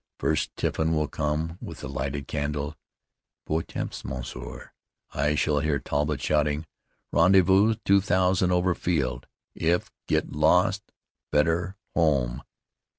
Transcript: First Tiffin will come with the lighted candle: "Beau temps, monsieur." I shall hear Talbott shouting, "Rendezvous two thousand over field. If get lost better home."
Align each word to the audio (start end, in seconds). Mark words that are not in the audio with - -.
First 0.17 0.55
Tiffin 0.57 0.95
will 0.95 1.07
come 1.07 1.59
with 1.61 1.81
the 1.81 1.87
lighted 1.87 2.27
candle: 2.27 2.75
"Beau 3.45 3.61
temps, 3.61 4.03
monsieur." 4.03 4.71
I 5.11 5.35
shall 5.35 5.59
hear 5.59 5.77
Talbott 5.77 6.19
shouting, 6.19 6.65
"Rendezvous 7.11 7.75
two 7.85 8.01
thousand 8.01 8.51
over 8.51 8.73
field. 8.73 9.27
If 9.53 9.91
get 10.07 10.31
lost 10.31 10.91
better 11.31 11.75
home." 11.93 12.41